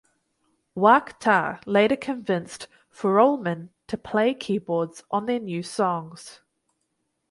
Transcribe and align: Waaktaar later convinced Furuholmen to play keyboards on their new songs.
Waaktaar 0.75 1.61
later 1.67 1.95
convinced 1.95 2.67
Furuholmen 2.91 3.69
to 3.85 3.99
play 3.99 4.33
keyboards 4.33 5.03
on 5.11 5.27
their 5.27 5.37
new 5.37 5.61
songs. 5.61 6.41